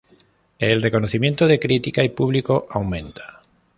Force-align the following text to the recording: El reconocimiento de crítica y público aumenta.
El 0.57 0.81
reconocimiento 0.81 1.45
de 1.45 1.59
crítica 1.59 2.03
y 2.03 2.09
público 2.09 2.65
aumenta. 2.71 3.43